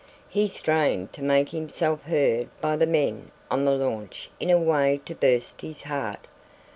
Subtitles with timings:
[0.29, 4.99] He strained to make himself heard by the men on the launch in a way
[5.05, 6.27] to burst his heart.